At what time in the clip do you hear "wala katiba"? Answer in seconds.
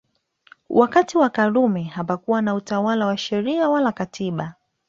3.69-4.53